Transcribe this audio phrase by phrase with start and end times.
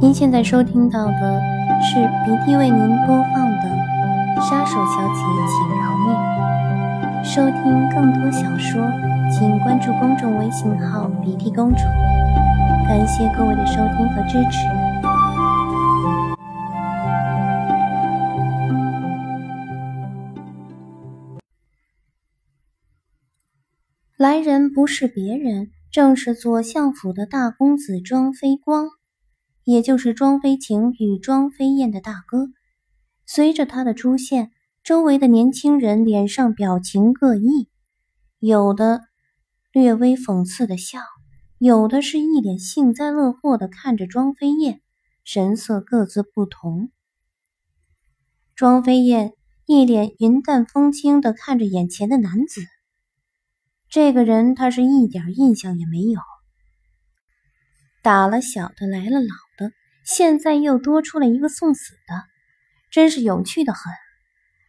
[0.00, 1.42] 您现在收听到的
[1.82, 3.64] 是鼻涕为您播放的
[4.48, 6.14] 《杀手小姐，请饶命》。
[7.24, 8.80] 收听更多小说，
[9.28, 11.82] 请关注公众微信号“鼻涕公主”。
[12.86, 14.68] 感谢各位的收听和支持。
[24.16, 28.97] 来人不是别人，正是左相府的大公子庄飞光。
[29.68, 32.48] 也就是庄飞晴与庄飞燕的大哥。
[33.26, 34.50] 随着他的出现，
[34.82, 37.68] 周围的年轻人脸上表情各异，
[38.38, 39.02] 有的
[39.70, 41.00] 略微讽刺的笑，
[41.58, 44.80] 有的是一脸幸灾乐祸的看着庄飞燕，
[45.22, 46.90] 神色各自不同。
[48.54, 49.34] 庄飞燕
[49.66, 52.62] 一脸云淡风轻的看着眼前的男子，
[53.90, 56.22] 这个人他是一点印象也没有。
[58.02, 59.34] 打了小的，来了老，
[60.10, 62.24] 现在又多出了一个送死的，
[62.90, 63.92] 真是有趣的很。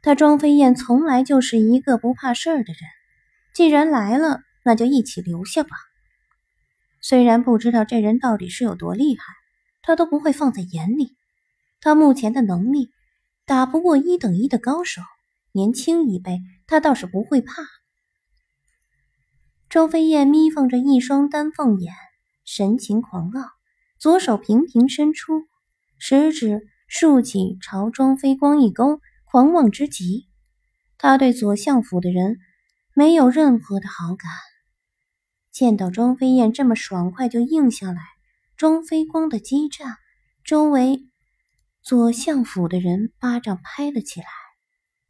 [0.00, 2.78] 他庄飞燕从来就是一个不怕事儿的人，
[3.52, 5.70] 既然来了，那就一起留下吧。
[7.00, 9.24] 虽然不知道这人到底是有多厉害，
[9.82, 11.16] 他都不会放在眼里。
[11.80, 12.90] 他目前的能力
[13.44, 15.02] 打不过一等一的高手，
[15.50, 17.54] 年轻一辈他倒是不会怕。
[19.68, 21.92] 庄飞燕眯缝着一双丹凤眼。
[22.44, 23.50] 神情狂傲，
[23.98, 25.44] 左手频频伸出，
[25.98, 30.26] 食指竖起，朝庄飞光一勾，狂妄之极。
[30.98, 32.36] 他对左相府的人
[32.94, 34.30] 没有任何的好感。
[35.50, 38.02] 见到庄飞燕这么爽快就应下来，
[38.56, 39.96] 庄飞光的激战，
[40.44, 41.00] 周围
[41.82, 44.26] 左相府的人巴掌拍了起来，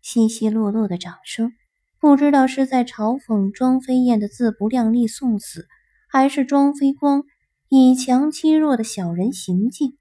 [0.03, 1.53] 稀稀落落的掌声，
[1.99, 5.67] 不知道是在嘲讽庄飞燕的自不量力送死。
[6.09, 7.25] 还是庄飞光
[7.69, 9.97] 以强欺弱的小人行径，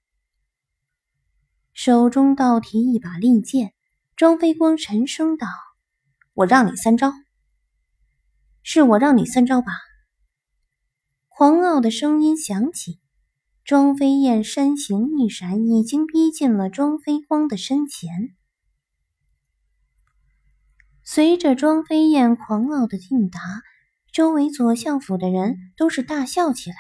[1.74, 3.74] 手中倒提一把利剑。
[4.16, 5.48] 庄飞光沉声道
[6.34, 7.12] ：“我让你三招，
[8.62, 9.72] 是我让你三招吧？”
[11.28, 13.00] 狂傲的声音响起，
[13.64, 18.36] 庄飞燕身形一闪，已经逼近了庄飞光的身前。
[21.04, 23.40] 随着庄飞燕狂傲的应答。
[24.14, 26.76] 周围左相府的人都是大笑起来。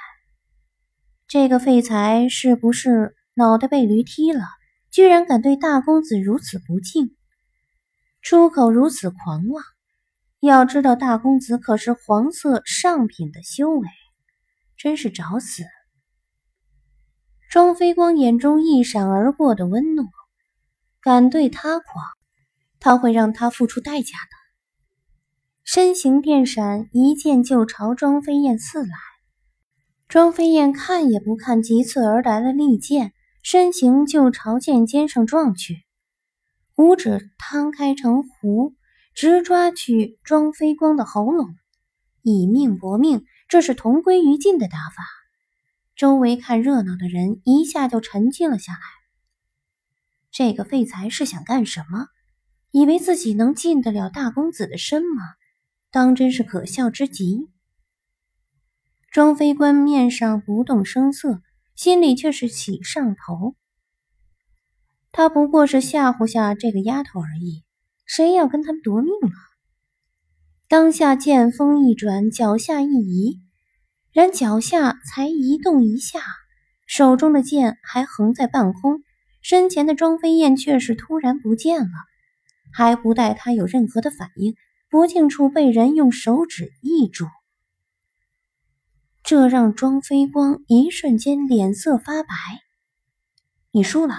[1.33, 4.45] 这个废材是不是脑袋被驴踢了？
[4.91, 7.17] 居然敢对大公子如此不敬，
[8.21, 9.63] 出口如此狂妄。
[10.41, 13.87] 要知道，大公子可是黄色上品的修为，
[14.77, 15.63] 真是找死！
[17.49, 20.03] 庄飞光眼中一闪而过的温怒，
[21.01, 22.05] 敢对他狂，
[22.79, 24.37] 他会让他付出代价的。
[25.63, 28.93] 身形电闪，一剑就朝庄飞燕刺来。
[30.13, 35.85] 庄飞燕看也不看急刺而来的利剑，身形就朝剑尖上撞去，
[36.75, 38.75] 五指摊开成弧，
[39.15, 41.55] 直抓去庄飞光的喉咙，
[42.21, 43.25] 以命搏命。
[43.47, 45.03] 这是同归于尽的打法。
[45.95, 48.79] 周围看热闹的人一下就沉静了下来。
[50.29, 52.05] 这个废材是想干什么？
[52.69, 55.23] 以为自己能进得了大公子的身吗？
[55.89, 57.49] 当真是可笑之极。
[59.13, 61.39] 庄飞官面上不动声色，
[61.75, 63.53] 心里却是喜上头。
[65.11, 67.63] 他不过是吓唬下这个丫头而已，
[68.07, 69.29] 谁要跟他们夺命了？
[70.67, 73.39] 当下剑锋一转，脚下一移，
[74.11, 76.19] 然脚下才移动一下，
[76.87, 79.03] 手中的剑还横在半空，
[79.43, 81.91] 身前的庄飞燕却是突然不见了，
[82.73, 84.55] 还不待他有任何的反应。
[84.89, 87.27] 脖颈处被人用手指一住，
[89.23, 92.35] 这让庄飞光一瞬间脸色发白。
[93.71, 94.15] 你输了。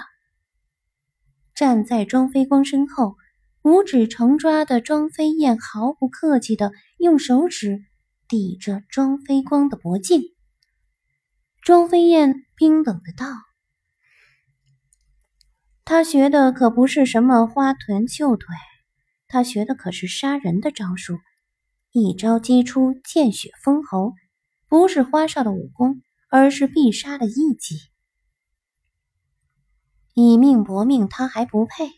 [1.53, 3.15] 站在庄飞光身后，
[3.61, 7.79] 五指成抓的庄飞燕毫不客气的用手指
[8.27, 10.21] 抵着庄飞光的脖颈。
[11.61, 13.27] 庄飞燕冰冷的道
[15.85, 18.47] ：“他学的可不是什么花臀绣腿。”
[19.27, 21.17] 他学的可是杀人的招数，
[21.91, 24.13] 一招击出，见血封喉，
[24.67, 27.75] 不是花哨的武功，而是必杀的一击。
[30.13, 31.89] 以命搏命，他还不配？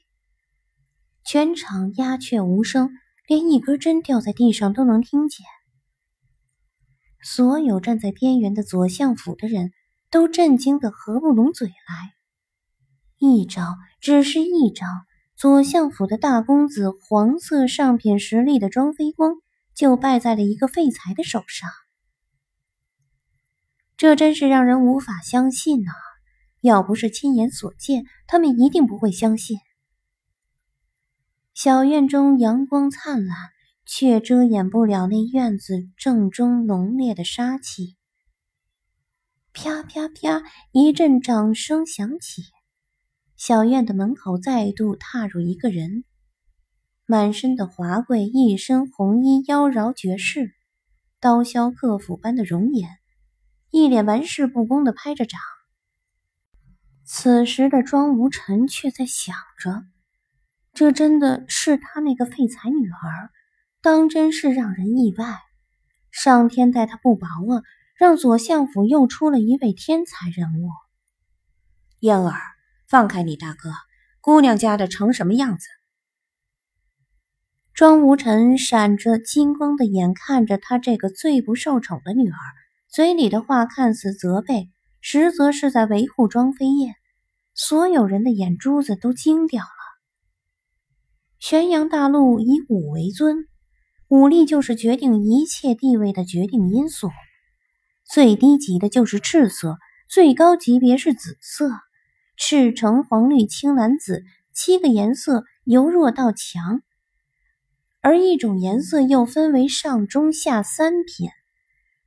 [1.24, 2.90] 全场鸦雀无声，
[3.28, 5.46] 连一根针掉在地上都能听见。
[7.22, 9.72] 所有站在边缘的左相府的人
[10.10, 12.14] 都震惊的合不拢嘴来。
[13.18, 14.86] 一招，只是一招。
[15.36, 19.36] 左相府的大公子，黄色上品实力的庄飞光，
[19.76, 21.70] 就败在了一个废材的手上。
[23.98, 25.92] 这真是让人无法相信呐！
[26.62, 29.58] 要不是亲眼所见，他们一定不会相信。
[31.56, 33.36] 小院中阳光灿烂，
[33.88, 37.96] 却遮掩不了那院子正中浓烈的杀气。
[39.52, 40.44] 啪啪啪！
[40.72, 42.44] 一阵掌声响起，
[43.36, 46.04] 小院的门口再度踏入一个人，
[47.08, 50.54] 满身的华贵，一身红衣，妖娆绝世，
[51.20, 52.88] 刀削客府般的容颜，
[53.72, 55.40] 一脸玩世不恭的拍着掌。
[57.04, 59.84] 此时的庄无尘却在想着。
[60.74, 63.32] 这真的是他那个废材女儿，
[63.82, 65.40] 当真是让人意外。
[66.12, 67.64] 上天待他不薄啊，
[67.96, 70.70] 让左相府又出了一位天才人物。
[72.02, 72.40] 燕儿，
[72.88, 73.72] 放开你大哥，
[74.22, 75.68] 姑娘家的成什么样子？
[77.74, 82.38] 庄无尘闪着金光的眼看着他这个最不受宠的女儿，
[82.88, 84.70] 嘴里的话看似责备，
[85.02, 86.96] 实则是在维护庄飞燕。
[87.54, 89.70] 所有人的眼珠子都惊掉了。
[91.40, 93.48] 玄阳大陆以武为尊，
[94.08, 97.10] 武力就是决定一切地位的决定因素。
[98.06, 101.72] 最低级的就是赤色，最高级别是紫色。
[102.38, 104.24] 赤橙黄绿青蓝紫
[104.54, 106.82] 七个颜色由弱到强，
[108.02, 111.30] 而一种颜色又分为上中下三品。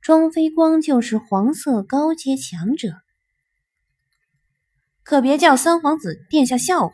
[0.01, 2.93] 庄飞光就是黄色高阶强者。
[5.03, 6.93] 可别叫三皇子殿下笑话，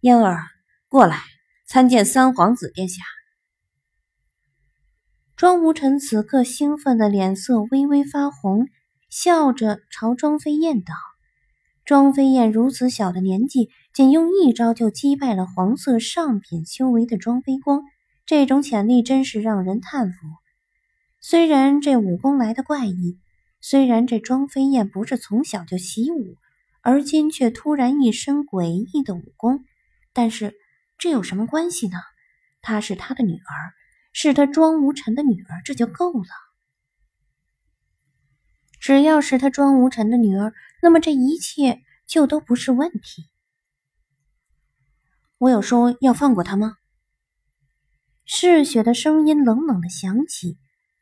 [0.00, 0.42] 嫣儿
[0.88, 1.22] 过来。
[1.70, 3.02] 参见三皇子殿下。
[5.36, 8.66] 庄无尘此刻兴奋的脸色微微发红，
[9.10, 10.94] 笑着朝庄飞燕道
[11.84, 17.82] ：“庄飞燕如此小的年纪，仅用一招就击败了黄色上品修为的庄飞光，
[18.24, 20.16] 这种潜力真是让人叹服。
[21.30, 23.20] 虽然这武功来的怪异，
[23.60, 26.38] 虽然这庄飞燕不是从小就习武，
[26.80, 29.62] 而今却突然一身诡异的武功，
[30.14, 30.58] 但是……”
[30.96, 31.98] 这有什么关系呢？
[32.62, 33.74] 她是他的女儿，
[34.14, 36.30] 是他庄无尘的女儿，这就够了。
[38.80, 43.28] 只要是他庄无尘的女儿，那么这一切就都不是问题。
[45.36, 46.78] 我有说要放过他吗？
[48.24, 50.56] 嗜血的声音冷冷的响起。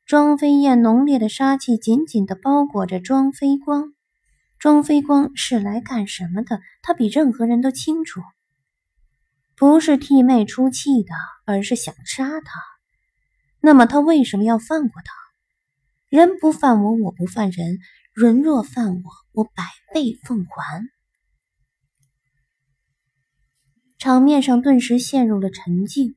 [0.07, 3.93] 庄飞燕浓烈的杀气紧紧的包裹着庄飞光。
[4.57, 6.61] 庄飞光是来干什么的？
[6.81, 8.21] 他比任何人都清楚。
[9.57, 11.13] 不是替妹出气的，
[11.45, 12.61] 而是想杀他。
[13.61, 15.13] 那么他为什么要放过他？
[16.09, 17.79] 人不犯我，我不犯人；
[18.13, 20.89] 人若犯我，我百倍奉还。
[23.99, 26.15] 场面上顿时陷入了沉静，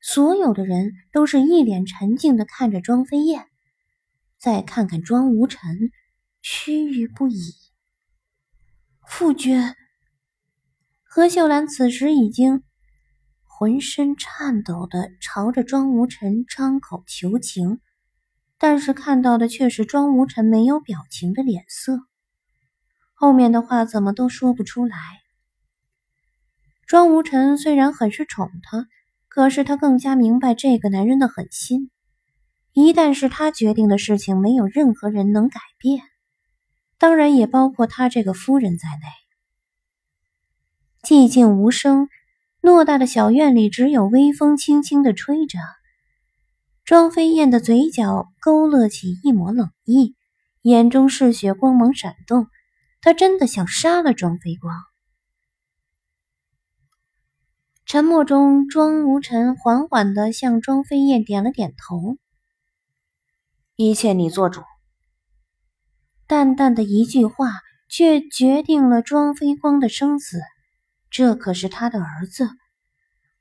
[0.00, 3.46] 所有的人都是一脸沉静的看着庄飞燕，
[4.38, 5.90] 再看看庄无尘，
[6.40, 7.54] 屈誉不已。
[9.06, 9.74] 傅君，
[11.02, 12.62] 何秀兰此时已经。
[13.60, 17.80] 浑身颤抖的朝着庄无尘张口求情，
[18.56, 21.98] 但是看到的却是庄无尘没有表情的脸色，
[23.14, 24.96] 后面的话怎么都说不出来。
[26.86, 28.86] 庄无尘虽然很是宠他，
[29.28, 31.90] 可是他更加明白这个男人的狠心，
[32.72, 36.02] 一旦是他决定的事情，没有任何人能改变，
[36.98, 39.06] 当然也包括他这个夫人在内。
[41.02, 42.08] 寂静无声。
[42.60, 45.60] 偌大的小院里，只有微风轻轻的吹着。
[46.84, 50.16] 庄飞燕的嘴角勾勒起一抹冷意，
[50.62, 52.48] 眼中嗜血光芒闪动。
[53.00, 54.74] 她真的想杀了庄飞光。
[57.88, 62.18] 沉默中，庄无尘缓缓地向庄飞燕点了点头
[63.76, 64.60] ：“一切你做主。”
[66.28, 67.50] 淡淡的一句话，
[67.88, 70.38] 却决定了庄飞光的生死。
[71.10, 72.50] 这可是他的儿子，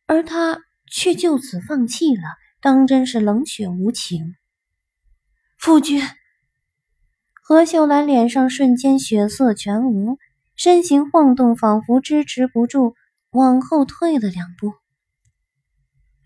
[0.05, 2.21] 而他却就此放弃了，
[2.61, 4.33] 当真是冷血无情。
[5.59, 6.01] 夫君，
[7.43, 10.17] 何秀兰脸上瞬间血色全无，
[10.55, 12.95] 身形晃动，仿佛支持不住，
[13.37, 14.73] 往后退了两步。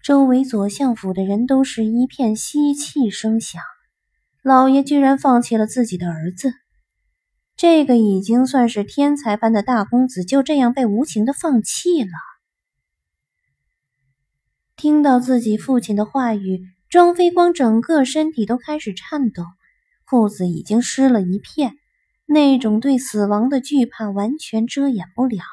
[0.01, 3.61] 周围左相府的人都是一片吸气声响，
[4.41, 6.53] 老爷居然放弃了自己的儿子。
[7.57, 12.09] 这个已经算是天才般的大公子，就这样被无情的放弃了。
[14.77, 19.43] 听到自己父亲的话语，庄飞光整个身体都开始颤抖，
[20.05, 21.73] 裤子已经湿了一片，
[22.25, 25.43] 那种对死亡的惧怕完全遮掩不了。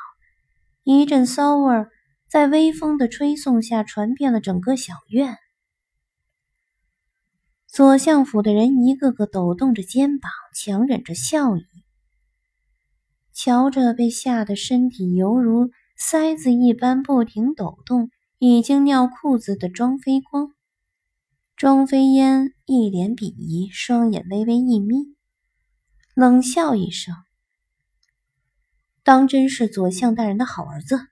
[0.91, 1.91] 一阵骚味儿
[2.31, 5.37] 在微风的吹送下传遍了整个小院。
[7.67, 11.63] 左相府的人一个个抖动着肩膀，强忍着笑意。
[13.35, 20.55] 瞧着被吓得身体犹如塞子一般不停抖动、已经尿裤子的庄飞光，
[21.55, 25.15] 庄飞烟一脸鄙夷，双眼微微一眯，
[26.15, 27.15] 冷笑一声
[29.09, 31.07] ：“当真是左相大人的好儿子。”